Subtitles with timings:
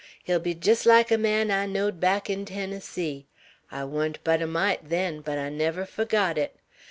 [0.23, 3.27] He'll be jest like a man I knowed back in Tennessee.
[3.69, 6.55] I wa'n't but a mite then, but I never forgot it.